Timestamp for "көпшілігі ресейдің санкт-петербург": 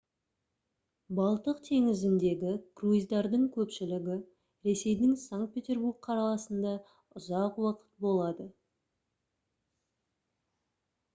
3.57-5.99